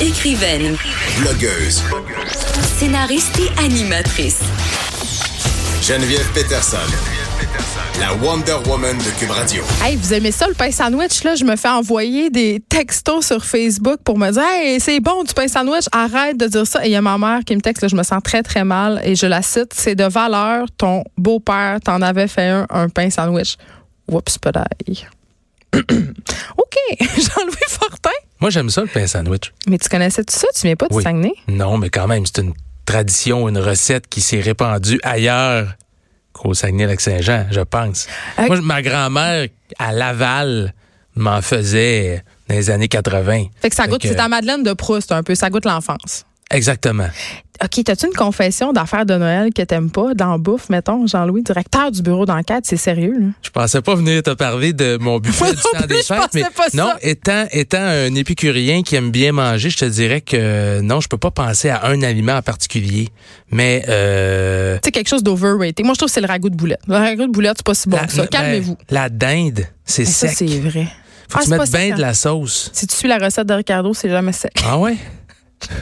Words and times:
Écrivaine, 0.00 0.76
Blogueuse. 1.20 1.82
scénariste 2.78 3.38
et 3.38 3.60
animatrice. 3.64 4.40
Geneviève 5.82 6.26
Peterson. 6.32 6.76
La 8.00 8.12
Wonder 8.14 8.56
Woman 8.66 8.98
de 8.98 9.18
Cube 9.18 9.30
Radio. 9.30 9.62
Hey, 9.82 9.96
vous 9.96 10.12
aimez 10.12 10.32
ça 10.32 10.48
le 10.48 10.54
pain 10.54 10.70
sandwich 10.72 11.22
là? 11.22 11.36
Je 11.36 11.44
me 11.44 11.54
fais 11.56 11.68
envoyer 11.68 12.28
des 12.30 12.60
textos 12.68 13.26
sur 13.26 13.44
Facebook 13.44 13.98
pour 14.04 14.18
me 14.18 14.30
dire 14.32 14.42
"Hey, 14.42 14.80
c'est 14.80 14.98
bon 15.00 15.22
du 15.22 15.32
pain 15.32 15.46
sandwich, 15.46 15.84
arrête 15.92 16.36
de 16.36 16.46
dire 16.46 16.66
ça." 16.66 16.84
Et 16.84 16.88
il 16.88 16.92
y 16.92 16.96
a 16.96 17.02
ma 17.02 17.16
mère 17.16 17.40
qui 17.46 17.54
me 17.54 17.60
texte 17.60 17.82
là, 17.82 17.88
je 17.88 17.96
me 17.96 18.02
sens 18.02 18.20
très 18.22 18.42
très 18.42 18.64
mal 18.64 19.00
et 19.04 19.14
je 19.14 19.26
la 19.26 19.42
cite, 19.42 19.72
c'est 19.74 19.94
de 19.94 20.04
valeur 20.04 20.66
ton 20.76 21.04
beau-père 21.16 21.78
t'en 21.84 22.02
avait 22.02 22.28
fait 22.28 22.48
un 22.48 22.66
un 22.70 22.88
pain 22.88 23.10
sandwich. 23.10 23.56
Oups, 24.10 24.38
pedaille. 24.38 25.06
OK, 25.74 26.76
Jean-Louis 27.00 27.68
Fortin. 27.68 28.10
Moi, 28.44 28.50
j'aime 28.50 28.68
ça, 28.68 28.82
le 28.82 28.88
pain 28.88 29.06
sandwich. 29.06 29.54
Mais 29.66 29.78
tu 29.78 29.88
connaissais 29.88 30.22
tout 30.22 30.34
ça, 30.34 30.46
tu 30.54 30.66
viens 30.66 30.76
pas 30.76 30.86
du 30.88 30.94
Oui. 30.94 31.02
Saguenay? 31.02 31.32
Non, 31.48 31.78
mais 31.78 31.88
quand 31.88 32.06
même, 32.06 32.26
c'est 32.26 32.42
une 32.42 32.52
tradition, 32.84 33.48
une 33.48 33.56
recette 33.56 34.06
qui 34.06 34.20
s'est 34.20 34.42
répandue 34.42 35.00
ailleurs 35.02 35.72
qu'au 36.34 36.52
Saguenay-Lac-Saint-Jean, 36.52 37.46
je 37.50 37.62
pense. 37.62 38.06
Moi, 38.36 38.60
ma 38.60 38.82
grand-mère, 38.82 39.48
à 39.78 39.92
Laval, 39.92 40.74
m'en 41.14 41.40
faisait 41.40 42.22
dans 42.46 42.56
les 42.56 42.68
années 42.68 42.88
80. 42.88 43.44
Fait 43.62 43.70
que 43.70 43.76
ça 43.76 43.86
goûte, 43.86 44.02
c'est 44.02 44.14
ta 44.14 44.28
Madeleine 44.28 44.62
de 44.62 44.74
Proust 44.74 45.10
un 45.10 45.22
peu, 45.22 45.34
ça 45.34 45.48
goûte 45.48 45.64
l'enfance. 45.64 46.26
Exactement. 46.50 47.08
OK, 47.62 47.84
t'as-tu 47.84 48.06
une 48.06 48.12
confession 48.12 48.72
d'affaires 48.72 49.06
de 49.06 49.14
Noël 49.14 49.52
que 49.54 49.62
t'aimes 49.62 49.90
pas? 49.90 50.12
Dans 50.14 50.38
bouffe, 50.40 50.68
mettons, 50.70 51.06
Jean-Louis, 51.06 51.42
directeur 51.44 51.92
du 51.92 52.02
bureau 52.02 52.26
d'enquête, 52.26 52.64
c'est 52.66 52.76
sérieux, 52.76 53.12
là? 53.18 53.26
Je 53.42 53.50
pensais 53.50 53.80
pas 53.80 53.94
venir 53.94 54.22
te 54.24 54.30
parler 54.30 54.72
de 54.72 54.98
mon 55.00 55.18
buffet 55.20 55.52
du 55.52 55.60
temps 55.62 55.86
des 55.88 56.02
fêtes, 56.02 56.18
mais 56.34 56.42
pas 56.54 56.68
ça. 56.68 56.76
non, 56.76 56.90
étant 57.00 57.44
étant 57.52 57.78
un 57.80 58.12
épicurien 58.16 58.82
qui 58.82 58.96
aime 58.96 59.10
bien 59.12 59.30
manger, 59.32 59.70
je 59.70 59.78
te 59.78 59.84
dirais 59.84 60.20
que 60.20 60.80
non, 60.80 61.00
je 61.00 61.06
peux 61.08 61.16
pas 61.16 61.30
penser 61.30 61.68
à 61.70 61.86
un 61.86 62.02
aliment 62.02 62.34
en 62.36 62.42
particulier. 62.42 63.08
Mais 63.50 63.84
euh, 63.88 64.74
Tu 64.82 64.88
sais, 64.88 64.90
quelque 64.92 65.08
chose 65.08 65.22
d'overrated. 65.22 65.84
Moi, 65.84 65.94
je 65.94 65.98
trouve 65.98 66.08
que 66.08 66.12
c'est 66.14 66.20
le 66.20 66.26
ragoût 66.26 66.50
de 66.50 66.56
boulette. 66.56 66.80
Le 66.88 66.96
ragoût 66.96 67.26
de 67.26 67.32
boulette, 67.32 67.58
c'est 67.58 67.66
pas 67.66 67.74
si 67.74 67.88
bon 67.88 67.96
la- 67.98 68.06
que 68.06 68.12
ça. 68.12 68.22
ben, 68.22 68.28
Calmez-vous. 68.28 68.76
La 68.90 69.08
dinde, 69.08 69.64
c'est 69.84 70.02
Mais 70.02 70.08
ça, 70.10 70.28
sec. 70.28 70.36
c'est 70.50 70.58
vrai. 70.60 70.88
Faut 71.28 71.38
Ah, 71.38 71.38
que 71.38 71.44
tu 71.44 71.50
pas 71.50 71.58
mettes 71.58 71.70
bien 71.70 71.80
sec, 71.80 71.88
de 71.90 71.94
hein? 72.02 72.06
la 72.06 72.14
sauce. 72.14 72.70
Si 72.74 72.86
tu 72.88 72.96
suis 72.96 73.08
la 73.08 73.18
recette 73.18 73.46
de 73.46 73.54
Ricardo, 73.54 73.94
c'est 73.94 74.10
jamais 74.10 74.32
sec. 74.32 74.52
Ah 74.66 74.76
ouais? 74.78 74.96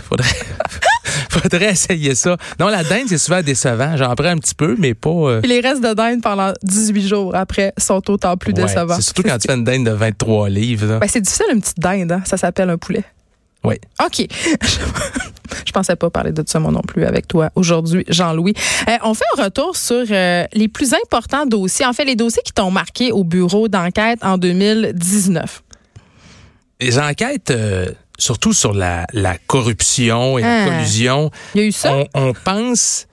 Faudrait, 0.08 0.28
faudrait 1.30 1.70
essayer 1.72 2.14
ça. 2.14 2.36
Non, 2.60 2.68
la 2.68 2.84
dinde, 2.84 3.06
c'est 3.08 3.18
souvent 3.18 3.42
décevant. 3.42 3.96
J'en 3.96 4.14
prends 4.14 4.26
un 4.28 4.38
petit 4.38 4.54
peu, 4.54 4.76
mais 4.78 4.94
pas. 4.94 5.10
euh, 5.10 5.40
Puis 5.40 5.50
les 5.50 5.60
restes 5.60 5.82
de 5.82 5.92
dinde 5.94 6.22
pendant 6.22 6.52
18 6.62 7.06
jours 7.08 7.34
après 7.34 7.72
sont 7.78 8.02
autant 8.10 8.36
plus 8.36 8.52
ouais. 8.52 8.62
décevants. 8.62 8.94
C'est 8.96 9.02
surtout 9.02 9.22
quand 9.22 9.38
tu 9.38 9.48
fais 9.48 9.54
une 9.54 9.64
dinde 9.64 9.86
de 9.86 9.90
23 9.92 10.48
livres. 10.48 10.98
Ben, 11.00 11.08
c'est 11.08 11.20
difficile, 11.20 11.46
une 11.52 11.60
petite 11.60 11.78
dinde. 11.80 12.12
hein. 12.12 12.22
Ça 12.24 12.36
s'appelle 12.36 12.70
un 12.70 12.78
poulet. 12.78 13.04
Oui. 13.64 13.76
OK. 14.04 14.26
Je 15.66 15.70
pensais 15.72 15.96
pas 15.96 16.10
parler 16.10 16.32
de 16.32 16.42
ça, 16.46 16.58
moi 16.58 16.72
non 16.72 16.80
plus, 16.80 17.04
avec 17.04 17.28
toi 17.28 17.50
aujourd'hui, 17.54 18.04
Jean-Louis. 18.08 18.54
Euh, 18.88 18.92
on 19.04 19.14
fait 19.14 19.24
un 19.38 19.44
retour 19.44 19.76
sur 19.76 20.04
euh, 20.10 20.44
les 20.52 20.66
plus 20.68 20.92
importants 20.94 21.46
dossiers. 21.46 21.86
En 21.86 21.92
fait, 21.92 22.04
les 22.04 22.16
dossiers 22.16 22.42
qui 22.44 22.52
t'ont 22.52 22.70
marqué 22.70 23.12
au 23.12 23.22
bureau 23.22 23.68
d'enquête 23.68 24.18
en 24.22 24.36
2019. 24.38 25.62
Les 26.80 26.98
enquêtes, 26.98 27.50
euh, 27.50 27.86
surtout 28.18 28.52
sur 28.52 28.72
la, 28.74 29.06
la 29.12 29.36
corruption 29.46 30.38
et 30.38 30.42
Ah. 30.44 30.64
la 30.66 30.70
collusion, 30.72 31.30
Il 31.54 31.60
y 31.60 31.64
a 31.64 31.66
eu 31.68 31.72
ça? 31.72 31.92
on, 31.94 32.06
on 32.14 32.32
pense. 32.34 33.06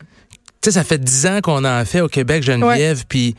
Tu 0.61 0.65
sais, 0.65 0.71
ça 0.71 0.83
fait 0.83 0.97
dix 0.97 1.25
ans 1.25 1.39
qu'on 1.41 1.63
en 1.63 1.85
fait 1.85 2.01
au 2.01 2.07
Québec, 2.09 2.43
Geneviève, 2.43 3.05
puis 3.07 3.35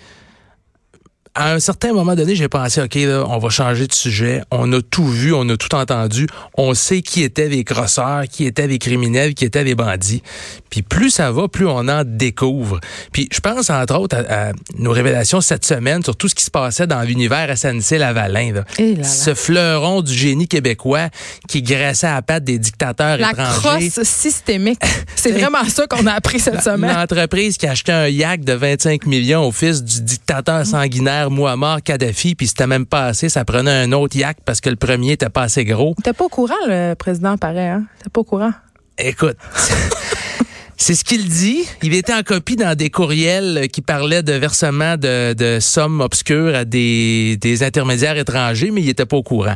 à 1.35 1.53
un 1.53 1.61
certain 1.61 1.93
moment 1.93 2.15
donné, 2.17 2.35
j'ai 2.35 2.49
pensé, 2.49 2.81
OK, 2.83 2.95
là, 2.97 3.25
on 3.29 3.39
va 3.39 3.49
changer 3.51 3.87
de 3.87 3.93
sujet. 3.93 4.43
On 4.51 4.73
a 4.73 4.83
tout 4.83 5.07
vu, 5.07 5.33
on 5.33 5.49
a 5.49 5.57
tout 5.57 5.75
entendu. 5.77 6.27
On 6.57 6.75
sait 6.75 7.03
qui 7.03 7.23
étaient 7.23 7.49
les 7.49 7.63
crosseurs, 7.65 8.25
qui 8.29 8.47
étaient 8.47 8.67
les 8.67 8.79
criminels, 8.79 9.35
qui 9.35 9.45
étaient 9.45 9.63
les 9.65 9.75
bandits. 9.77 10.23
Puis 10.71 10.83
plus 10.83 11.11
ça 11.11 11.31
va, 11.31 11.47
plus 11.49 11.67
on 11.67 11.89
en 11.89 12.03
découvre. 12.05 12.81
Puis 13.13 13.29
je 13.33 13.41
pense, 13.41 13.71
entre 13.71 13.97
autres, 13.99 14.17
à, 14.17 14.49
à 14.49 14.53
nos 14.79 14.91
révélations 14.91 15.41
cette 15.41 15.65
semaine 15.65 16.03
sur 16.03 16.17
tout 16.17 16.29
ce 16.29 16.35
qui 16.35 16.45
se 16.45 16.51
passait 16.51 16.87
dans 16.87 17.03
l'univers 17.03 17.49
SNC-Lavalin. 17.57 18.53
là. 18.53 18.65
Eh 18.79 18.95
là 18.95 19.03
là. 19.03 19.05
Ce 19.05 19.35
fleuron 19.35 20.03
du 20.03 20.13
génie 20.13 20.49
québécois 20.49 21.09
qui 21.49 21.63
graissait 21.63 22.07
à 22.09 22.15
la 22.15 22.23
patte 22.23 22.45
des 22.45 22.59
dictateurs 22.59 23.19
La 23.19 23.31
étrangers. 23.31 23.89
crosse 23.91 24.03
systémique. 24.07 24.81
C'est 25.17 25.33
vraiment 25.33 25.65
ça 25.69 25.87
qu'on 25.87 26.07
a 26.07 26.13
appris 26.13 26.41
cette 26.41 26.63
semaine. 26.63 26.97
entreprise 26.97 27.57
qui 27.57 27.67
a 27.67 27.73
acheté 27.73 27.93
un 27.93 28.09
yak 28.09 28.45
de 28.45 28.53
25 28.53 29.07
millions 29.07 29.47
au 29.47 29.53
fils 29.53 29.83
du 29.83 30.01
dictateur 30.03 30.65
sanguinaire 30.67 31.20
Muammar 31.29 31.83
Kadhafi, 31.83 32.35
puis 32.35 32.47
c'était 32.47 32.67
même 32.67 32.87
pas 32.87 33.07
assez, 33.07 33.29
ça 33.29 33.45
prenait 33.45 33.83
un 33.83 33.93
autre 33.93 34.17
yak 34.17 34.39
parce 34.45 34.61
que 34.63 34.71
le 34.71 34.77
premier 34.77 35.13
était 35.13 35.29
pas 35.29 35.43
assez 35.43 35.65
gros. 35.67 35.95
T'es 36.03 36.13
pas 36.15 36.25
au 36.25 36.29
courant, 36.31 36.55
le 36.67 36.95
président, 36.95 37.37
pareil, 37.37 37.69
hein? 37.69 37.85
T'es 38.03 38.09
pas 38.09 38.21
au 38.23 38.25
courant? 38.25 38.53
Écoute, 38.97 39.37
c'est 40.77 40.95
ce 40.95 41.05
qu'il 41.05 41.29
dit. 41.29 41.65
Il 41.83 41.95
était 41.95 42.15
en 42.15 42.23
copie 42.23 42.57
dans 42.57 42.75
des 42.75 42.91
courriels 42.91 43.69
qui 43.73 43.83
parlaient 43.83 44.23
de 44.23 44.33
versement 44.33 44.97
de, 44.97 45.35
de 45.35 45.59
sommes 45.61 46.01
obscures 46.01 46.55
à 46.55 46.65
des, 46.65 47.37
des 47.39 47.63
intermédiaires 47.63 48.17
étrangers, 48.17 48.71
mais 48.71 48.81
il 48.83 48.89
était 48.89 49.07
pas 49.07 49.17
au 49.17 49.23
courant. 49.23 49.55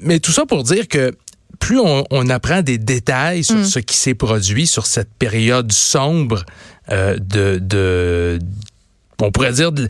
Mais 0.00 0.18
tout 0.20 0.32
ça 0.32 0.44
pour 0.44 0.62
dire 0.64 0.88
que 0.88 1.12
plus 1.60 1.78
on, 1.78 2.04
on 2.10 2.28
apprend 2.28 2.60
des 2.62 2.78
détails 2.78 3.44
sur 3.44 3.64
ce 3.64 3.78
qui 3.78 3.96
s'est 3.96 4.14
produit, 4.14 4.66
sur 4.66 4.86
cette 4.86 5.08
période 5.18 5.72
sombre 5.72 6.44
euh, 6.90 7.16
de, 7.18 7.58
de, 7.62 8.38
on 9.22 9.30
pourrait 9.30 9.52
dire, 9.52 9.72
de- 9.72 9.88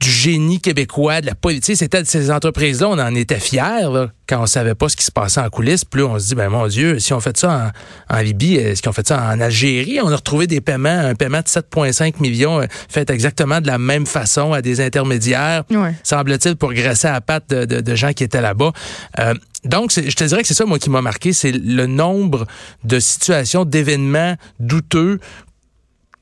du 0.00 0.10
génie 0.10 0.60
québécois, 0.60 1.20
de 1.20 1.26
la 1.26 1.34
politique. 1.34 1.76
C'était 1.76 2.02
de 2.02 2.06
ces 2.06 2.30
entreprises-là, 2.30 2.88
on 2.88 2.98
en 2.98 3.14
était 3.14 3.38
fiers 3.40 3.88
là, 3.90 4.08
quand 4.28 4.42
on 4.42 4.46
savait 4.46 4.74
pas 4.74 4.88
ce 4.88 4.96
qui 4.96 5.04
se 5.04 5.10
passait 5.10 5.40
en 5.40 5.48
coulisses. 5.48 5.84
Plus 5.84 6.02
on 6.04 6.18
se 6.18 6.26
dit, 6.28 6.34
ben 6.34 6.48
mon 6.50 6.66
Dieu, 6.66 6.98
si 6.98 7.12
on 7.14 7.20
fait 7.20 7.36
ça 7.36 7.72
en, 8.10 8.16
en 8.16 8.20
Libye, 8.20 8.56
est-ce 8.56 8.82
qu'on 8.82 8.92
fait 8.92 9.06
ça 9.08 9.22
en 9.32 9.40
Algérie? 9.40 10.00
On 10.02 10.08
a 10.10 10.16
retrouvé 10.16 10.46
des 10.46 10.60
paiements, 10.60 10.88
un 10.90 11.14
paiement 11.14 11.40
de 11.40 11.46
7,5 11.46 12.20
millions 12.20 12.60
euh, 12.60 12.66
fait 12.88 13.08
exactement 13.10 13.60
de 13.60 13.66
la 13.66 13.78
même 13.78 14.04
façon 14.06 14.52
à 14.52 14.60
des 14.62 14.80
intermédiaires, 14.80 15.64
Ouais. 15.70 15.94
semble-t-il, 16.02 16.56
pour 16.56 16.72
graisser 16.74 17.08
à 17.08 17.12
la 17.12 17.20
patte 17.20 17.48
de, 17.50 17.64
de- 17.64 17.80
de 17.80 17.94
gens 17.94 18.12
qui 18.12 18.24
étaient 18.24 18.42
là-bas. 18.42 18.72
Euh, 19.20 19.34
donc, 19.64 19.90
je 19.94 20.14
te 20.14 20.24
dirais 20.24 20.42
que 20.42 20.48
c'est 20.48 20.52
ça, 20.54 20.66
moi, 20.66 20.78
qui 20.78 20.90
m'a 20.90 21.00
marqué, 21.00 21.32
c'est 21.32 21.52
le 21.52 21.86
nombre 21.86 22.46
de 22.84 23.00
situations, 23.00 23.64
d'événements 23.64 24.34
douteux 24.60 25.18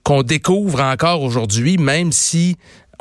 qu'on 0.04 0.22
découvre 0.22 0.80
encore 0.80 1.22
aujourd'hui, 1.22 1.78
même 1.78 2.10
si 2.12 2.56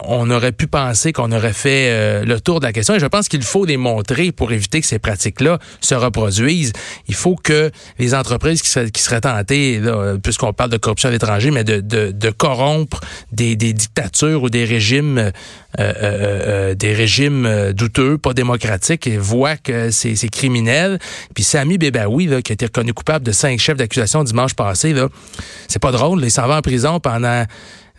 on 0.06 0.30
aurait 0.30 0.52
pu 0.52 0.68
penser 0.68 1.14
qu'on 1.14 1.32
aurait 1.32 1.54
fait 1.54 1.90
euh, 1.90 2.26
le 2.26 2.40
tour 2.40 2.60
de 2.60 2.66
la 2.66 2.74
question. 2.74 2.96
Et 2.96 3.00
je 3.00 3.06
pense 3.06 3.28
qu'il 3.28 3.44
faut 3.44 3.66
les 3.66 3.78
montrer 3.78 4.32
pour 4.32 4.52
éviter 4.52 4.82
que 4.82 4.88
ces 4.88 5.00
pratiques-là 5.00 5.60
se 5.80 5.96
reproduisent. 5.96 6.74
Il 7.08 7.16
faut 7.16 7.36
que 7.36 7.72
les 8.00 8.14
entreprises 8.14 8.62
qui 8.62 8.70
seraient, 8.70 8.92
qui 8.92 9.02
seraient 9.02 9.22
tentées, 9.22 9.82
puisqu'on 10.24 10.54
parle 10.54 10.70
de 10.70 10.78
corruption 10.78 11.10
à 11.10 11.12
l'étranger, 11.12 11.52
mais 11.52 11.64
de, 11.64 12.30
corrompre 12.32 13.00
des, 13.32 13.56
dictatures 13.56 14.44
ou 14.44 14.50
des 14.50 14.66
régimes, 14.66 15.18
euh, 15.18 15.32
euh, 15.80 16.76
des 16.76 16.94
régimes 16.94 17.72
douteux, 17.74 18.18
pas 18.18 18.34
démocratiques, 18.34 19.08
voient 19.08 19.58
que 19.58 19.92
c'est 19.92 20.30
criminel. 20.30 21.00
Puis 21.36 21.44
Sami 21.44 21.78
Bebaoui, 21.78 22.28
là, 22.28 22.42
qui 22.42 22.52
a 22.52 22.56
été 22.56 22.66
reconnu 22.66 22.94
coupable 22.94 23.26
de 23.26 23.32
cinq 23.32 23.60
chefs 23.60 23.78
d'accusation 23.78 24.24
dimanche 24.24 24.54
passé, 24.54 24.94
là, 24.94 25.10
c'est 25.68 25.82
pas 25.82 25.92
drôle. 25.92 26.24
Il 26.24 26.32
s'en 26.32 26.48
va 26.48 26.58
en 26.58 26.62
prison 26.62 27.00
pendant 27.00 27.46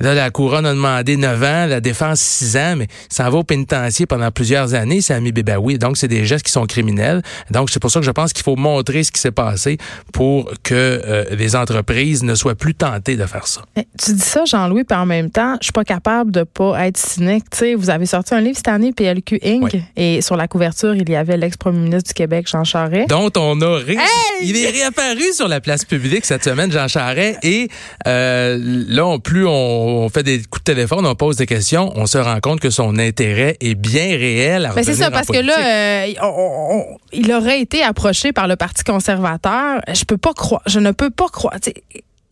Là, 0.02 0.14
la 0.14 0.30
couronne 0.30 0.66
a 0.66 0.72
demandé 0.74 1.16
9 1.16 1.42
ans, 1.42 1.66
la 1.66 1.80
défense 1.80 2.20
6 2.20 2.56
ans, 2.58 2.74
mais 2.76 2.88
ça 3.08 3.30
va 3.30 3.38
au 3.38 3.44
pénitencier 3.44 4.04
pendant 4.04 4.30
plusieurs 4.30 4.74
années, 4.74 5.00
Sami 5.00 5.32
Bebaoui. 5.32 5.78
Donc, 5.78 5.96
c'est 5.96 6.08
des 6.08 6.26
gestes 6.26 6.44
qui 6.44 6.52
sont 6.52 6.66
criminels. 6.66 7.22
Donc, 7.50 7.70
c'est 7.70 7.80
pour 7.80 7.90
ça 7.90 8.00
que 8.00 8.06
je 8.06 8.10
pense 8.10 8.32
qu'il 8.34 8.42
faut 8.42 8.56
montrer 8.56 9.02
ce 9.04 9.12
qui 9.12 9.20
s'est 9.20 9.30
passé 9.30 9.78
pour 10.12 10.50
que 10.62 10.74
euh, 10.74 11.24
les 11.38 11.56
entreprises 11.56 12.22
ne 12.22 12.34
soient 12.34 12.54
plus 12.56 12.74
tentées 12.74 13.16
de 13.16 13.24
faire 13.26 13.46
ça. 13.46 13.62
Mais 13.76 13.86
Tu 14.04 14.12
dis 14.12 14.20
ça, 14.20 14.44
Jean-Louis, 14.44 14.84
puis 14.84 14.98
en 14.98 15.06
même 15.06 15.30
temps, 15.30 15.56
je 15.60 15.66
suis 15.66 15.72
pas 15.72 15.84
capable 15.84 16.30
de 16.32 16.42
pas 16.42 16.86
être 16.86 16.98
cynique. 16.98 17.44
Tu 17.50 17.58
sais, 17.58 17.74
vous 17.74 17.88
avez 17.88 18.06
sorti 18.06 18.34
un 18.34 18.40
livre 18.40 18.56
cette 18.56 18.68
année, 18.68 18.92
PLQ 18.92 19.38
Inc. 19.44 19.62
Oui. 19.72 19.82
Et 19.96 20.20
sur 20.20 20.36
la 20.36 20.48
couverture, 20.48 20.94
il 20.94 21.08
y 21.08 21.14
avait 21.16 21.36
l'ex-premier 21.36 21.78
ministre 21.78 22.08
du 22.08 22.14
Québec, 22.14 22.48
Jean 22.50 22.64
Charest. 22.64 23.08
dont 23.08 23.30
on 23.36 23.60
a 23.62 23.78
ré- 23.78 23.96
il 24.42 24.56
est 24.56 24.70
réapparu 24.70 25.32
sur 25.32 25.46
la 25.46 25.60
place 25.60 25.84
publique 25.84 26.24
cette 26.24 26.42
semaine 26.42 26.72
Jean 26.72 26.88
Charest 26.88 27.38
et 27.44 27.68
euh, 28.06 28.58
là 28.60 29.06
on- 29.06 29.20
plus 29.20 29.46
on, 29.46 29.52
on 29.92 30.08
fait 30.08 30.22
des 30.22 30.38
coups 30.42 30.64
de 30.64 30.72
téléphone 30.72 31.06
on 31.06 31.14
pose 31.14 31.36
des 31.36 31.46
questions 31.46 31.92
on 31.96 32.06
se 32.06 32.18
rend 32.18 32.40
compte 32.40 32.60
que 32.60 32.70
son 32.70 32.98
intérêt 32.98 33.56
est 33.60 33.74
bien 33.74 34.06
réel 34.16 34.66
à 34.66 34.72
Ben, 34.72 34.82
c'est 34.84 34.94
ça, 34.94 35.10
parce 35.10 35.28
que 35.28 35.38
là, 35.38 35.54
euh, 35.58 36.12
on- 36.22 36.26
on- 36.26 36.78
on- 36.78 36.98
il 37.12 37.32
aurait 37.32 37.60
été 37.60 37.82
approché 37.82 38.32
par 38.32 38.48
le 38.48 38.56
Parti 38.56 38.82
conservateur. 38.84 39.80
Je 39.92 40.04
peux 40.04 40.16
pas 40.18 40.32
croire, 40.32 40.62
je 40.66 40.78
ne 40.78 40.90
peux 40.92 41.10
pas 41.10 41.28
croire. 41.28 41.54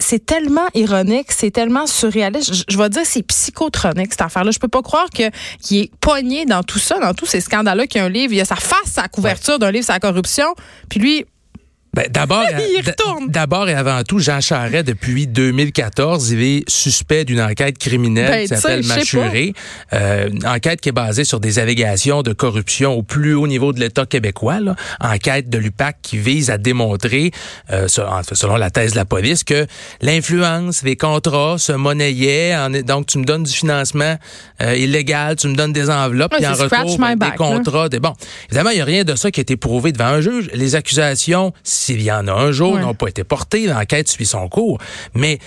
C'est 0.02 0.24
tellement 0.24 0.66
ironique, 0.74 1.30
c'est 1.30 1.50
tellement 1.50 1.86
surréaliste. 1.86 2.54
Je, 2.54 2.62
je 2.68 2.78
vais 2.78 2.88
dire 2.88 3.02
c'est 3.04 3.22
psychotronique 3.22 4.12
cette 4.12 4.22
affaire-là. 4.22 4.50
Je 4.50 4.58
peux 4.58 4.68
pas 4.68 4.80
croire 4.80 5.10
que 5.10 5.24
qu'il 5.62 5.78
est 5.78 5.90
pogné 6.00 6.46
dans 6.46 6.62
tout 6.62 6.78
ça, 6.78 6.98
dans 6.98 7.12
tous 7.12 7.26
ces 7.26 7.42
scandales-là, 7.42 7.86
qu'il 7.86 8.00
y 8.00 8.02
a 8.02 8.06
un 8.06 8.08
livre, 8.08 8.32
il 8.32 8.36
y 8.38 8.40
a 8.40 8.46
sa 8.46 8.56
face, 8.56 8.86
sa 8.86 9.08
couverture 9.08 9.58
d'un 9.58 9.70
livre 9.70 9.84
la 9.88 10.00
corruption, 10.00 10.46
puis 10.88 11.00
lui, 11.00 11.26
Ben, 11.92 12.06
d'abord, 12.08 12.44
d'abord 13.28 13.69
et 13.69 13.75
avant 13.75 14.02
tout, 14.04 14.20
Jean 14.20 14.40
Charest, 14.40 14.87
depuis 14.87 15.26
2014, 15.26 16.31
il 16.31 16.42
est 16.42 16.70
suspect 16.70 17.25
d'une 17.25 17.40
enquête 17.40 17.78
criminelle 17.78 18.31
Ben, 18.31 18.42
qui 18.42 18.48
s'appelle 18.48 18.87
Machuré. 18.87 19.54
Euh, 19.92 20.28
enquête 20.46 20.81
qui 20.81 20.90
est 20.90 20.92
basée 20.92 21.25
sur 21.25 21.40
des 21.40 21.58
allégations 21.58 22.22
de 22.22 22.32
corruption 22.32 22.92
au 22.92 23.02
plus 23.02 23.34
haut 23.34 23.48
niveau 23.48 23.72
de 23.72 23.81
l'État 23.81 24.06
québécois. 24.06 24.60
Là. 24.60 24.76
Enquête 25.00 25.50
de 25.50 25.58
l'UPAC 25.58 25.96
qui 26.00 26.19
vise 26.19 26.50
à 26.50 26.58
démontrer, 26.58 27.32
euh, 27.72 27.88
selon, 27.88 28.56
la 28.56 28.70
thèse 28.70 28.93
de 28.93 28.96
la 28.96 29.04
police, 29.04 29.43
que 29.43 29.66
l'influence, 30.00 30.84
les 30.84 30.96
contrats 30.96 31.58
se 31.58 31.72
monnayaient. 31.72 32.54
En, 32.54 32.70
donc, 32.70 33.06
tu 33.06 33.19
me 33.19 33.25
donnes 33.25 33.43
du 33.43 33.52
financement 33.52 34.16
euh, 34.62 34.76
illégal, 34.76 35.34
tu 35.34 35.48
me 35.48 35.56
donnes 35.56 35.72
des 35.72 35.90
enveloppes, 35.90 36.36
puis 36.36 36.46
en 36.46 36.54
retour, 36.54 36.98
ben, 36.98 37.16
des 37.16 37.36
contrats. 37.36 37.88
Des, 37.88 37.98
bon, 37.98 38.14
évidemment, 38.48 38.70
il 38.70 38.76
n'y 38.76 38.82
a 38.82 38.84
rien 38.84 39.02
de 39.02 39.16
ça 39.16 39.32
qui 39.32 39.40
a 39.40 39.43
été 39.43 39.56
prouvé 39.56 39.90
devant 39.90 40.04
un 40.04 40.20
juge. 40.20 40.50
Les 40.54 40.76
accusations, 40.76 41.52
s'il 41.81 42.03
y 42.03 42.12
en 42.12 42.29
a 42.29 42.32
un 42.32 42.53
jour, 42.53 42.75
Ouais. 42.75 42.81
n'ont 42.82 42.94
pas 42.94 43.09
été 43.09 43.25
portées. 43.25 43.67
L'enquête 43.67 44.09
suit 44.09 44.27
son 44.27 44.49
cours. 44.49 44.79
Mais 45.15 45.38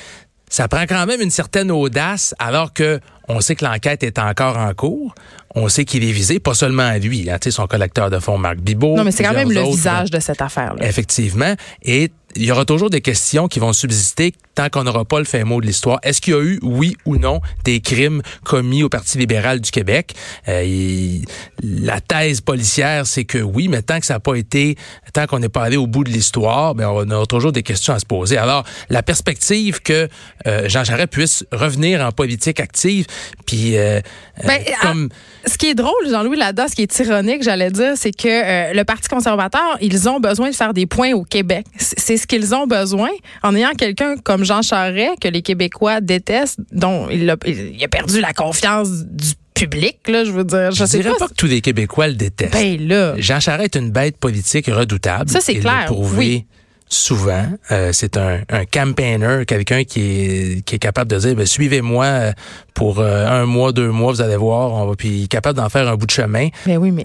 ça 0.50 0.68
prend 0.68 0.84
quand 0.88 1.06
même 1.06 1.22
une 1.22 1.32
certaine 1.32 1.72
audace 1.72 2.34
alors 2.40 2.74
que 2.74 3.00
on 3.30 3.40
sait 3.40 3.56
que 3.56 3.64
l'enquête 3.64 4.04
est 4.04 4.20
encore 4.20 4.58
en 4.58 4.74
cours. 4.74 5.16
On 5.56 5.70
sait 5.70 5.86
qu'il 5.86 6.04
est 6.04 6.12
visé, 6.12 6.40
pas 6.40 6.56
seulement 6.56 6.84
à 6.84 6.98
lui, 6.98 7.30
hein, 7.30 7.38
tu 7.40 7.46
sais, 7.50 7.56
son 7.56 7.68
collecteur 7.68 8.10
de 8.10 8.18
fonds, 8.20 8.38
Marc 8.40 8.58
Bibot. 8.58 8.98
Non, 8.98 9.04
mais 9.04 9.12
c'est 9.12 9.24
quand 9.24 9.34
même 9.34 9.52
le 9.52 9.62
autres, 9.62 9.70
visage 9.76 10.10
de 10.12 10.20
cette 10.20 10.42
affaire-là. 10.42 10.86
Effectivement. 10.86 11.54
Et 11.84 12.12
il 12.36 12.44
y 12.44 12.52
aura 12.52 12.66
toujours 12.66 12.90
des 12.90 13.02
questions 13.02 13.48
qui 13.48 13.60
vont 13.60 13.72
subsister 13.72 14.34
tant 14.56 14.70
qu'on 14.70 14.84
n'aura 14.84 15.06
pas 15.06 15.20
le 15.20 15.26
fin 15.26 15.44
mot 15.44 15.60
de 15.60 15.66
l'histoire. 15.66 16.00
Est-ce 16.04 16.22
qu'il 16.22 16.34
y 16.34 16.38
a 16.38 16.42
eu, 16.42 16.60
oui 16.62 16.96
ou 17.06 17.18
non, 17.18 17.42
des 17.64 17.82
crimes 17.82 18.22
commis 18.44 18.84
au 18.84 18.90
Parti 18.90 19.18
libéral 19.18 19.60
du 19.60 19.72
Québec? 19.72 20.14
Euh, 20.48 21.18
la 21.64 22.00
thèse 22.00 22.42
policière, 22.42 23.06
c'est 23.06 23.26
que 23.26 23.40
oui, 23.40 23.68
mais 23.68 23.82
tant 23.82 24.00
que 24.00 24.06
ça 24.06 24.16
n'a 24.16 24.20
pas 24.20 24.36
été, 24.36 24.78
tant 25.14 25.26
qu'on 25.26 25.40
n'est 25.40 25.50
pas 25.50 25.64
allé 25.64 25.78
au 25.78 25.88
bout 25.88 26.04
de 26.04 26.10
l'histoire, 26.10 26.76
ben 26.76 26.88
on 26.88 27.10
aura 27.10 27.26
toujours 27.26 27.52
des 27.52 27.64
questions 27.64 27.94
à 27.94 28.00
se 28.00 28.06
poser. 28.06 28.38
Alors, 28.38 28.64
la 28.90 29.04
perspective 29.04 29.82
que 29.82 30.08
euh, 30.48 30.70
Jean 30.70 30.84
Charest 30.84 31.10
puisse 31.10 31.46
revenir 31.52 32.02
en 32.02 32.12
politique 32.12 32.60
active, 32.60 33.08
puis 33.46 33.78
euh, 33.78 34.00
euh, 34.40 34.48
Ben, 34.48 34.64
comme... 34.82 35.10
Ce 35.46 35.58
qui 35.58 35.68
est 35.68 35.76
drôle, 35.76 36.10
Jean-Louis 36.10 36.38
Lada, 36.38 36.68
ce 36.68 36.76
qui 36.76 36.84
est 36.84 37.00
ironique, 37.00 37.44
j'allais 37.44 37.72
dire, 37.72 37.94
c'est 37.96 38.12
que 38.12 38.28
euh, 38.28 38.74
le 38.74 38.84
Parti 38.84 39.10
conservateur, 39.10 39.78
ils 39.82 40.08
ont 40.08 40.20
besoin 40.20 40.50
de 40.50 40.56
faire 40.56 40.74
des 40.74 40.86
points 40.86 41.12
au 41.14 41.24
Québec. 41.24 41.66
C'est 41.78 42.04
c'est 42.04 42.18
ce 42.18 42.28
qu'ils 42.28 42.54
ont 42.54 42.68
besoin 42.68 43.10
en 43.44 43.56
ayant 43.56 43.72
quelqu'un 43.72 44.18
comme 44.18 44.43
Jean 44.44 44.62
Charest, 44.62 45.20
que 45.22 45.28
les 45.28 45.42
Québécois 45.42 46.02
détestent, 46.02 46.60
dont 46.72 47.10
il 47.10 47.30
a, 47.30 47.36
il 47.46 47.84
a 47.84 47.88
perdu 47.88 48.20
la 48.22 48.34
confiance 48.34 48.90
du 49.06 49.34
public, 49.54 50.00
là, 50.08 50.24
je 50.26 50.32
veux 50.32 50.44
dire. 50.44 50.72
Je, 50.72 50.78
Je 50.80 50.86
sais 50.86 50.98
dirais 51.00 51.12
pas. 51.12 51.20
pas 51.20 51.28
que 51.30 51.34
tous 51.36 51.46
les 51.48 51.62
Québécois 51.62 52.08
le 52.08 52.16
détestent. 52.16 52.54
Ben 52.54 52.88
là. 52.88 53.14
Jean 53.18 53.40
Charest 53.40 53.76
est 53.76 53.80
une 53.80 53.92
bête 53.92 54.18
politique 54.18 54.68
redoutable. 54.68 55.30
Ça, 55.30 55.40
c'est 55.42 55.56
clair, 55.56 55.86
prouvé 55.86 56.18
oui. 56.18 56.46
souvent. 56.90 57.46
Euh, 57.72 57.92
c'est 57.94 58.18
un, 58.18 58.42
un 58.50 58.66
campaigner, 58.66 59.44
quelqu'un 59.48 59.84
qui 59.84 60.02
est, 60.02 60.66
qui 60.66 60.76
est 60.76 60.80
capable 60.80 61.12
de 61.12 61.20
dire, 61.20 61.36
ben, 61.36 61.46
suivez-moi 61.46 62.06
euh, 62.06 62.32
pour 62.74 63.00
euh, 63.00 63.28
un 63.28 63.46
mois, 63.46 63.72
deux 63.72 63.92
mois, 63.92 64.12
vous 64.12 64.22
allez 64.22 64.36
voir, 64.38 64.72
on 64.74 64.88
va, 64.88 64.96
puis 64.96 65.28
capable 65.28 65.58
d'en 65.58 65.70
faire 65.70 65.88
un 65.88 65.96
bout 65.96 66.08
de 66.08 66.12
chemin. 66.12 66.50
Ben 66.66 66.78
oui, 66.78 66.92
mais 66.92 67.04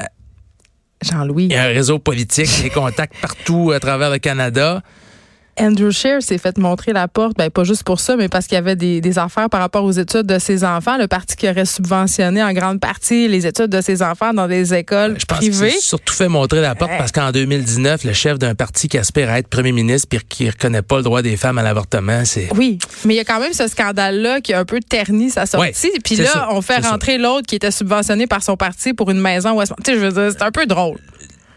Jean-Louis. 1.02 1.44
Il 1.44 1.52
y 1.52 1.56
a 1.56 1.64
un 1.64 1.68
réseau 1.68 1.98
politique, 1.98 2.48
des 2.62 2.70
contacts 2.70 3.14
partout 3.20 3.70
à 3.74 3.78
travers 3.78 4.10
le 4.10 4.18
Canada. 4.18 4.82
Andrew 5.60 5.90
Scheer 5.90 6.22
s'est 6.22 6.38
fait 6.38 6.56
montrer 6.58 6.92
la 6.92 7.08
porte, 7.08 7.36
ben 7.36 7.50
pas 7.50 7.64
juste 7.64 7.82
pour 7.84 8.00
ça, 8.00 8.16
mais 8.16 8.28
parce 8.28 8.46
qu'il 8.46 8.54
y 8.54 8.58
avait 8.58 8.76
des, 8.76 9.00
des 9.00 9.18
affaires 9.18 9.48
par 9.50 9.60
rapport 9.60 9.84
aux 9.84 9.90
études 9.92 10.22
de 10.26 10.38
ses 10.38 10.64
enfants. 10.64 10.96
Le 10.98 11.08
parti 11.08 11.36
qui 11.36 11.48
aurait 11.48 11.64
subventionné 11.64 12.42
en 12.42 12.52
grande 12.52 12.80
partie 12.80 13.28
les 13.28 13.46
études 13.46 13.66
de 13.68 13.80
ses 13.80 14.02
enfants 14.02 14.32
dans 14.32 14.46
des 14.48 14.74
écoles 14.74 15.16
Je 15.18 15.24
pense 15.24 15.38
privées. 15.38 15.70
surtout 15.80 16.14
fait 16.14 16.28
montrer 16.28 16.60
la 16.60 16.74
porte 16.74 16.92
parce 16.98 17.12
qu'en 17.12 17.32
2019, 17.32 18.04
le 18.04 18.12
chef 18.12 18.38
d'un 18.38 18.54
parti 18.54 18.88
qui 18.88 18.98
aspire 18.98 19.30
à 19.30 19.38
être 19.38 19.48
premier 19.48 19.72
ministre 19.72 20.08
puis 20.08 20.20
qui 20.28 20.48
reconnaît 20.48 20.82
pas 20.82 20.98
le 20.98 21.02
droit 21.02 21.22
des 21.22 21.36
femmes 21.36 21.58
à 21.58 21.62
l'avortement, 21.62 22.22
c'est... 22.24 22.48
Oui, 22.54 22.78
mais 23.04 23.14
il 23.14 23.16
y 23.16 23.20
a 23.20 23.24
quand 23.24 23.40
même 23.40 23.52
ce 23.52 23.66
scandale-là 23.66 24.40
qui 24.40 24.52
a 24.52 24.60
un 24.60 24.64
peu 24.64 24.80
terni 24.80 25.30
sa 25.30 25.46
sortie. 25.46 25.88
Ouais, 25.88 25.98
Puis 26.04 26.16
là, 26.16 26.26
ça, 26.26 26.48
on 26.52 26.62
fait 26.62 26.78
rentrer 26.86 27.18
l'autre 27.18 27.46
qui 27.46 27.56
était 27.56 27.70
subventionné 27.70 28.26
par 28.26 28.42
son 28.42 28.56
parti 28.56 28.92
pour 28.94 29.10
une 29.10 29.20
maison. 29.20 29.56
West- 29.58 29.72
Tu 29.84 29.92
sais, 29.92 29.98
je 29.98 30.04
veux 30.06 30.12
dire, 30.12 30.30
c'est 30.38 30.42
un 30.44 30.50
peu 30.52 30.66
drôle. 30.66 30.98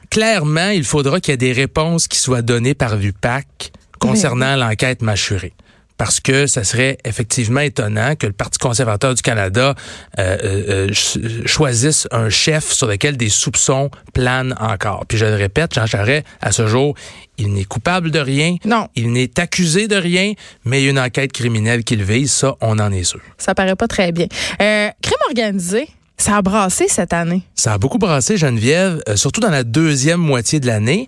clairement, 0.09 0.69
il 0.69 0.83
faudra 0.83 1.19
qu'il 1.19 1.31
y 1.31 1.36
ait 1.36 1.38
des 1.38 1.53
réponses 1.53 2.07
qui 2.07 2.18
soient 2.18 2.42
données 2.42 2.74
par 2.74 2.95
l'UPAC 2.98 3.71
concernant 4.01 4.56
l'enquête 4.57 5.01
mâchurée. 5.01 5.53
Parce 5.98 6.19
que 6.19 6.48
ça 6.48 6.63
serait 6.63 6.98
effectivement 7.06 7.59
étonnant 7.59 8.15
que 8.15 8.25
le 8.25 8.33
Parti 8.33 8.57
conservateur 8.57 9.13
du 9.13 9.21
Canada 9.21 9.75
euh, 10.18 10.38
euh, 10.44 10.63
euh, 10.69 10.88
ch- 10.88 11.19
choisisse 11.45 12.07
un 12.09 12.31
chef 12.31 12.71
sur 12.71 12.88
lequel 12.88 13.18
des 13.18 13.30
soupçons 13.30 13.92
planent 14.12 14.56
encore. 14.59 15.06
Puis 15.07 15.19
je 15.19 15.25
le 15.25 15.36
répète, 15.36 15.75
Jean 15.75 15.86
Charest, 15.86 16.25
à 16.42 16.51
ce 16.51 16.65
jour, 16.65 16.95
il 17.38 17.53
n'est 17.53 17.65
coupable 17.65 18.09
de 18.09 18.18
rien. 18.18 18.56
Non. 18.65 18.88
Il 18.95 19.12
n'est 19.12 19.39
accusé 19.39 19.88
de 19.88 19.95
rien, 19.95 20.33
mais 20.65 20.81
il 20.81 20.86
y 20.86 20.88
a 20.88 20.89
une 20.89 21.00
enquête 21.00 21.33
criminelle 21.33 21.83
qu'il 21.83 22.03
vise. 22.03 22.31
Ça, 22.31 22.56
on 22.62 22.80
en 22.80 22.92
est 22.92 23.03
sûr. 23.03 23.21
Ça 23.38 23.53
paraît 23.53 23.75
pas 23.75 23.88
très 23.88 24.12
bien. 24.12 24.25
Euh, 24.59 24.89
crime 25.03 25.19
organisé, 25.27 25.88
ça 26.18 26.38
a 26.38 26.42
brassé 26.42 26.88
cette 26.88 27.13
année. 27.13 27.44
Ça 27.53 27.74
a 27.74 27.77
beaucoup 27.77 28.00
brassé 28.00 28.38
Geneviève, 28.38 29.03
surtout 29.15 29.39
dans 29.42 29.51
la 29.51 29.63
deuxième 29.63 30.19
moitié 30.19 30.59
de 30.59 30.65
l'année. 30.65 31.07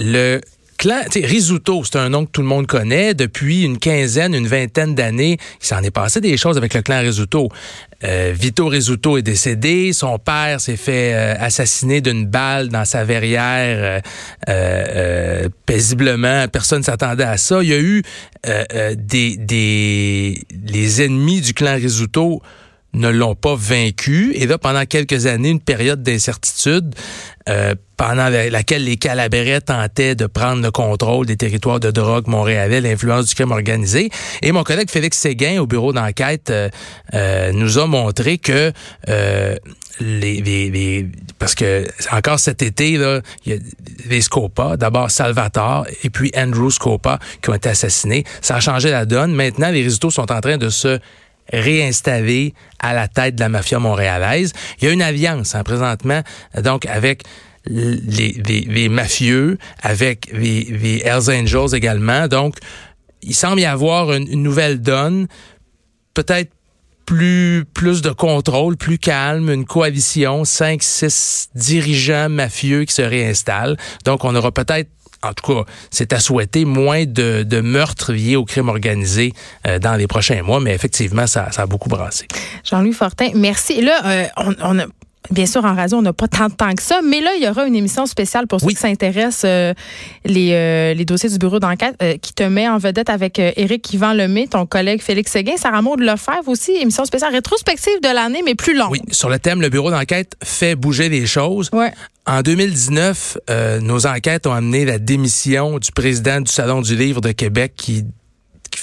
Le 0.00 0.40
sais, 0.88 1.24
Risuto, 1.24 1.82
c'est 1.84 1.96
un 1.96 2.08
nom 2.08 2.24
que 2.24 2.30
tout 2.30 2.42
le 2.42 2.46
monde 2.46 2.66
connaît. 2.66 3.14
Depuis 3.14 3.62
une 3.62 3.78
quinzaine, 3.78 4.34
une 4.34 4.46
vingtaine 4.46 4.94
d'années, 4.94 5.38
il 5.60 5.66
s'en 5.66 5.82
est 5.82 5.90
passé 5.90 6.20
des 6.20 6.36
choses 6.36 6.56
avec 6.56 6.74
le 6.74 6.82
clan 6.82 7.00
Risuto. 7.00 7.48
Euh, 8.04 8.32
Vito 8.34 8.66
Risuto 8.66 9.16
est 9.16 9.22
décédé, 9.22 9.92
son 9.92 10.18
père 10.18 10.60
s'est 10.60 10.76
fait 10.76 11.14
euh, 11.14 11.34
assassiner 11.38 12.00
d'une 12.00 12.26
balle 12.26 12.68
dans 12.68 12.84
sa 12.84 13.04
verrière 13.04 14.02
euh, 14.48 15.48
paisiblement. 15.66 16.48
Personne 16.48 16.82
s'attendait 16.82 17.24
à 17.24 17.36
ça. 17.36 17.62
Il 17.62 17.68
y 17.68 17.74
a 17.74 17.80
eu 17.80 18.02
des, 18.96 19.36
des 19.36 20.42
les 20.66 21.02
ennemis 21.02 21.40
du 21.40 21.54
clan 21.54 21.76
Risuto 21.76 22.42
ne 22.94 23.08
l'ont 23.08 23.34
pas 23.34 23.54
vaincu. 23.56 24.32
Et 24.34 24.46
là, 24.46 24.58
pendant 24.58 24.84
quelques 24.84 25.26
années, 25.26 25.50
une 25.50 25.60
période 25.60 26.02
d'incertitude 26.02 26.94
euh, 27.48 27.74
pendant 27.96 28.28
la- 28.28 28.50
laquelle 28.50 28.84
les 28.84 28.96
Calabrais 28.96 29.60
tentaient 29.60 30.14
de 30.14 30.26
prendre 30.26 30.62
le 30.62 30.70
contrôle 30.70 31.26
des 31.26 31.36
territoires 31.36 31.80
de 31.80 31.90
drogue 31.90 32.26
montréalais, 32.28 32.80
l'influence 32.80 33.26
du 33.26 33.34
crime 33.34 33.50
organisé. 33.50 34.10
Et 34.42 34.52
mon 34.52 34.62
collègue 34.62 34.90
Félix 34.90 35.18
Séguin, 35.18 35.60
au 35.60 35.66
bureau 35.66 35.92
d'enquête, 35.92 36.50
euh, 36.50 36.68
euh, 37.14 37.52
nous 37.52 37.78
a 37.78 37.86
montré 37.86 38.38
que 38.38 38.72
les- 40.00 41.08
parce 41.38 41.54
que 41.54 41.86
encore 42.12 42.38
cet 42.38 42.62
été 42.62 42.96
là, 42.96 43.20
il 43.44 43.52
y 43.52 43.56
a 43.56 43.58
les 44.08 44.20
Scopa, 44.20 44.76
d'abord 44.76 45.10
Salvatore 45.10 45.86
et 46.02 46.10
puis 46.10 46.30
Andrew 46.36 46.70
Scopa 46.70 47.18
qui 47.42 47.50
ont 47.50 47.54
été 47.54 47.68
assassinés. 47.68 48.24
Ça 48.40 48.56
a 48.56 48.60
changé 48.60 48.90
la 48.90 49.04
donne. 49.04 49.34
Maintenant, 49.34 49.70
les 49.70 49.82
résultats 49.82 50.10
sont 50.10 50.30
en 50.32 50.40
train 50.40 50.56
de 50.56 50.68
se 50.68 50.98
réinstallé 51.52 52.54
à 52.78 52.94
la 52.94 53.08
tête 53.08 53.34
de 53.36 53.40
la 53.40 53.48
mafia 53.48 53.78
montréalaise. 53.78 54.52
Il 54.80 54.86
y 54.86 54.88
a 54.88 54.92
une 54.92 55.02
alliance 55.02 55.54
hein, 55.54 55.62
présentement, 55.62 56.22
donc 56.62 56.86
avec 56.86 57.22
les, 57.66 58.88
mafieux, 58.88 59.58
avec 59.80 60.30
les, 60.32 60.64
les 60.64 61.02
Hells 61.04 61.30
Angels 61.30 61.74
également. 61.74 62.28
Donc, 62.28 62.56
il 63.22 63.34
semble 63.34 63.60
y 63.60 63.64
avoir 63.64 64.12
une, 64.12 64.26
une 64.28 64.42
nouvelle 64.42 64.80
donne, 64.80 65.28
peut-être 66.14 66.50
plus 67.06 67.64
plus 67.74 68.00
de 68.00 68.10
contrôle, 68.10 68.76
plus 68.76 68.98
calme, 68.98 69.50
une 69.50 69.64
coalition, 69.64 70.44
cinq, 70.44 70.82
six 70.82 71.48
dirigeants 71.54 72.28
mafieux 72.28 72.84
qui 72.84 72.94
se 72.94 73.02
réinstallent. 73.02 73.76
Donc, 74.04 74.24
on 74.24 74.34
aura 74.34 74.52
peut-être 74.52 74.88
en 75.22 75.32
tout 75.32 75.54
cas, 75.54 75.70
c'est 75.90 76.12
à 76.12 76.20
souhaiter 76.20 76.64
moins 76.64 77.04
de, 77.06 77.60
meurtres 77.60 78.12
liés 78.12 78.36
au 78.36 78.44
crime 78.44 78.68
organisé 78.68 79.32
euh, 79.66 79.78
dans 79.78 79.94
les 79.94 80.06
prochains 80.06 80.42
mois, 80.42 80.60
mais 80.60 80.74
effectivement, 80.74 81.26
ça, 81.26 81.50
ça 81.52 81.62
a 81.62 81.66
beaucoup 81.66 81.88
brassé. 81.88 82.26
Jean-Louis 82.64 82.92
Fortin, 82.92 83.30
merci. 83.34 83.80
Là, 83.80 84.00
euh, 84.04 84.26
on, 84.36 84.54
on 84.62 84.78
a. 84.80 84.86
Bien 85.30 85.46
sûr, 85.46 85.64
en 85.64 85.74
radio, 85.74 85.98
on 85.98 86.02
n'a 86.02 86.12
pas 86.12 86.26
tant 86.28 86.48
de 86.48 86.52
temps 86.54 86.74
que 86.74 86.82
ça, 86.82 87.00
mais 87.02 87.20
là, 87.20 87.30
il 87.36 87.44
y 87.44 87.48
aura 87.48 87.64
une 87.66 87.76
émission 87.76 88.06
spéciale 88.06 88.46
pour 88.46 88.60
ceux 88.60 88.66
Oui. 88.66 88.74
qui 88.74 88.80
s'intéressent 88.80 89.44
euh, 89.44 89.72
les, 90.24 90.52
euh, 90.52 90.94
les 90.94 91.04
dossiers 91.04 91.28
du 91.28 91.38
bureau 91.38 91.60
d'enquête 91.60 91.94
euh, 92.02 92.16
qui 92.20 92.32
te 92.34 92.42
met 92.42 92.68
en 92.68 92.78
vedette 92.78 93.08
avec 93.08 93.38
euh, 93.38 93.52
Éric 93.56 93.92
Yvan 93.94 94.14
Lemay, 94.14 94.48
ton 94.48 94.66
collègue 94.66 95.00
Félix 95.00 95.30
Séguin, 95.30 95.56
Sarah 95.56 95.80
Maud 95.80 96.00
Lefebvre 96.00 96.48
aussi, 96.48 96.72
émission 96.72 97.04
spéciale 97.04 97.32
rétrospective 97.32 98.00
de 98.02 98.12
l'année, 98.12 98.42
mais 98.44 98.54
plus 98.56 98.76
longue. 98.76 98.90
Oui, 98.90 99.00
sur 99.12 99.28
le 99.28 99.38
thème, 99.38 99.60
le 99.62 99.68
bureau 99.68 99.90
d'enquête 99.90 100.32
fait 100.42 100.74
bouger 100.74 101.08
les 101.08 101.24
choses. 101.26 101.70
Ouais. 101.72 101.92
En 102.26 102.42
2019, 102.42 103.38
euh, 103.50 103.80
nos 103.80 104.06
enquêtes 104.06 104.46
ont 104.46 104.52
amené 104.52 104.84
la 104.84 104.98
démission 104.98 105.78
du 105.78 105.92
président 105.92 106.40
du 106.40 106.50
Salon 106.50 106.80
du 106.82 106.94
Livre 106.96 107.20
de 107.20 107.32
Québec 107.32 107.72
qui 107.76 108.04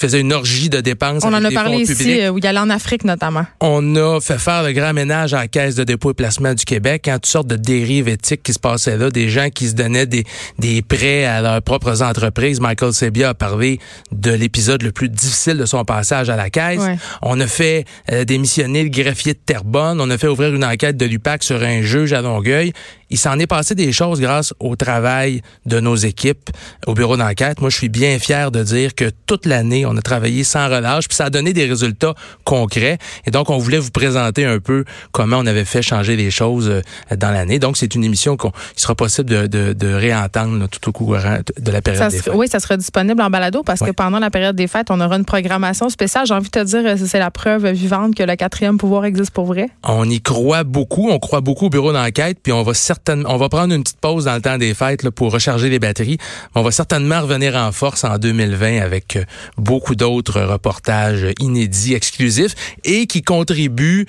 faisait 0.00 0.20
une 0.20 0.32
orgie 0.32 0.70
de 0.70 0.80
dépenses. 0.80 1.22
On 1.24 1.32
avec 1.32 1.46
en 1.46 1.50
a 1.50 1.62
parlé 1.62 1.78
ici, 1.78 2.20
euh, 2.20 2.30
où 2.30 2.38
il 2.38 2.46
allait 2.46 2.58
en 2.58 2.70
Afrique 2.70 3.04
notamment. 3.04 3.46
On 3.60 3.96
a 3.96 4.20
fait 4.20 4.38
faire 4.38 4.62
le 4.62 4.72
grand 4.72 4.92
ménage 4.92 5.34
à 5.34 5.40
la 5.40 5.48
Caisse 5.48 5.74
de 5.74 5.84
dépôt 5.84 6.10
et 6.10 6.14
placement 6.14 6.54
du 6.54 6.64
Québec, 6.64 7.08
en 7.08 7.14
toutes 7.14 7.26
sortes 7.26 7.46
de 7.46 7.56
dérives 7.56 8.08
éthiques 8.08 8.42
qui 8.42 8.52
se 8.52 8.58
passaient 8.58 8.96
là, 8.96 9.10
des 9.10 9.28
gens 9.28 9.50
qui 9.50 9.68
se 9.68 9.74
donnaient 9.74 10.06
des, 10.06 10.24
des 10.58 10.82
prêts 10.82 11.24
à 11.24 11.40
leurs 11.40 11.62
propres 11.62 12.02
entreprises. 12.02 12.60
Michael 12.60 12.92
Sebia 12.92 13.30
a 13.30 13.34
parlé 13.34 13.78
de 14.12 14.30
l'épisode 14.30 14.82
le 14.82 14.92
plus 14.92 15.08
difficile 15.08 15.58
de 15.58 15.66
son 15.66 15.84
passage 15.84 16.30
à 16.30 16.36
la 16.36 16.50
Caisse. 16.50 16.80
Ouais. 16.80 16.96
On 17.22 17.38
a 17.40 17.46
fait 17.46 17.84
euh, 18.10 18.24
démissionner 18.24 18.82
le 18.82 18.90
greffier 18.90 19.34
de 19.34 19.38
Terrebonne. 19.44 20.00
On 20.00 20.10
a 20.10 20.18
fait 20.18 20.28
ouvrir 20.28 20.54
une 20.54 20.64
enquête 20.64 20.96
de 20.96 21.06
l'UPAC 21.06 21.42
sur 21.42 21.62
un 21.62 21.82
juge 21.82 22.12
à 22.12 22.22
Longueuil. 22.22 22.72
Il 23.10 23.18
s'en 23.18 23.38
est 23.38 23.46
passé 23.46 23.74
des 23.74 23.92
choses 23.92 24.20
grâce 24.20 24.54
au 24.60 24.76
travail 24.76 25.42
de 25.66 25.80
nos 25.80 25.96
équipes 25.96 26.50
au 26.86 26.94
bureau 26.94 27.16
d'enquête. 27.16 27.60
Moi, 27.60 27.70
je 27.70 27.76
suis 27.76 27.88
bien 27.88 28.18
fier 28.18 28.50
de 28.50 28.62
dire 28.62 28.94
que 28.94 29.10
toute 29.26 29.46
l'année, 29.46 29.84
on 29.86 29.96
a 29.96 30.02
travaillé 30.02 30.44
sans 30.44 30.66
relâche, 30.68 31.08
puis 31.08 31.16
ça 31.16 31.26
a 31.26 31.30
donné 31.30 31.52
des 31.52 31.66
résultats 31.66 32.14
concrets. 32.44 32.98
Et 33.26 33.30
donc, 33.30 33.50
on 33.50 33.58
voulait 33.58 33.78
vous 33.78 33.90
présenter 33.90 34.44
un 34.44 34.58
peu 34.60 34.84
comment 35.12 35.38
on 35.38 35.46
avait 35.46 35.64
fait 35.64 35.82
changer 35.82 36.16
les 36.16 36.30
choses 36.30 36.68
euh, 36.68 37.16
dans 37.16 37.30
l'année. 37.30 37.58
Donc, 37.58 37.76
c'est 37.76 37.94
une 37.94 38.04
émission 38.04 38.36
qu'il 38.36 38.50
sera 38.76 38.94
possible 38.94 39.28
de, 39.28 39.46
de, 39.46 39.72
de 39.72 39.92
réentendre 39.92 40.68
tout 40.68 40.88
au 40.88 40.92
courant 40.92 41.38
de 41.58 41.70
la 41.72 41.82
période 41.82 42.02
Ça 42.02 42.08
des 42.10 42.18
fêtes. 42.22 42.34
oui, 42.34 42.48
ça 42.48 42.60
sera 42.60 42.76
disponible 42.76 43.20
en 43.22 43.30
balado 43.30 43.62
parce 43.62 43.80
que 43.80 43.90
pendant 43.90 44.18
la 44.18 44.30
période 44.30 44.56
des 44.56 44.68
fêtes, 44.68 44.86
on 44.90 45.00
aura 45.00 45.16
une 45.16 45.24
programmation 45.24 45.88
spéciale. 45.88 46.26
J'ai 46.26 46.34
envie 46.34 46.50
de 46.50 46.50
te 46.50 46.64
dire, 46.64 46.82
euh, 46.84 46.96
c'est 46.96 47.18
la 47.18 47.30
preuve 47.30 47.68
vivante 47.70 48.14
que 48.14 48.22
le 48.22 48.36
quatrième 48.36 48.78
pouvoir 48.78 49.04
existe 49.04 49.32
pour 49.32 49.46
vrai. 49.46 49.68
On 49.84 50.08
y 50.08 50.20
croit 50.20 50.64
beaucoup, 50.64 51.10
on 51.10 51.18
croit 51.18 51.40
beaucoup 51.40 51.66
au 51.66 51.70
bureau 51.70 51.92
d'enquête, 51.92 52.38
puis 52.42 52.52
on 52.52 52.62
va 52.62 52.74
certainement, 52.74 52.99
on 53.08 53.36
va 53.36 53.48
prendre 53.48 53.74
une 53.74 53.82
petite 53.82 54.00
pause 54.00 54.24
dans 54.24 54.34
le 54.34 54.42
temps 54.42 54.58
des 54.58 54.74
fêtes 54.74 55.02
là, 55.02 55.10
pour 55.10 55.32
recharger 55.32 55.68
les 55.68 55.78
batteries. 55.78 56.18
On 56.54 56.62
va 56.62 56.70
certainement 56.70 57.20
revenir 57.20 57.56
en 57.56 57.72
force 57.72 58.04
en 58.04 58.18
2020 58.18 58.80
avec 58.80 59.16
euh, 59.16 59.24
beaucoup 59.56 59.94
d'autres 59.94 60.40
reportages 60.40 61.26
inédits, 61.38 61.94
exclusifs 61.94 62.54
et 62.84 63.06
qui 63.06 63.22
contribuent 63.22 64.06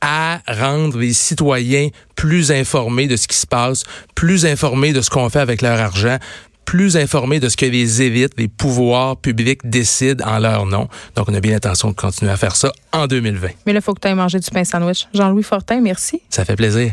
à 0.00 0.40
rendre 0.46 0.98
les 0.98 1.12
citoyens 1.12 1.88
plus 2.14 2.52
informés 2.52 3.08
de 3.08 3.16
ce 3.16 3.26
qui 3.26 3.36
se 3.36 3.46
passe, 3.46 3.84
plus 4.14 4.46
informés 4.46 4.92
de 4.92 5.00
ce 5.00 5.10
qu'on 5.10 5.28
fait 5.28 5.40
avec 5.40 5.60
leur 5.60 5.80
argent, 5.80 6.18
plus 6.64 6.96
informés 6.96 7.40
de 7.40 7.48
ce 7.48 7.56
que 7.56 7.64
les 7.64 8.02
élites, 8.02 8.34
les 8.36 8.46
pouvoirs 8.46 9.16
publics 9.16 9.60
décident 9.64 10.22
en 10.26 10.38
leur 10.38 10.66
nom. 10.66 10.86
Donc, 11.16 11.28
on 11.28 11.34
a 11.34 11.40
bien 11.40 11.52
l'intention 11.52 11.88
de 11.88 11.94
continuer 11.94 12.30
à 12.30 12.36
faire 12.36 12.54
ça 12.56 12.72
en 12.92 13.06
2020. 13.06 13.48
Mais 13.66 13.72
là, 13.72 13.78
il 13.78 13.82
faut 13.82 13.94
que 13.94 14.00
tu 14.00 14.08
ailles 14.08 14.14
manger 14.14 14.38
du 14.38 14.50
pain 14.50 14.64
sandwich. 14.64 15.08
Jean-Louis 15.14 15.42
Fortin, 15.42 15.80
merci. 15.80 16.20
Ça 16.28 16.44
fait 16.44 16.56
plaisir. 16.56 16.92